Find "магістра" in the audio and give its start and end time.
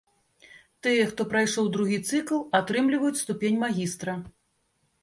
3.67-4.21